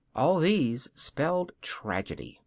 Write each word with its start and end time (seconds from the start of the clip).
All 0.15 0.39
these 0.39 0.89
spelled 0.95 1.51
tragedy. 1.61 2.39